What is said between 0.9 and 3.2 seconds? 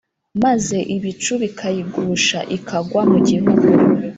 ibicu bikayigusha Ikagwa mu